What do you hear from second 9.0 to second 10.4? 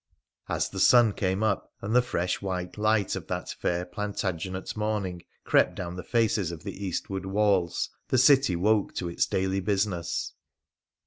its daily business.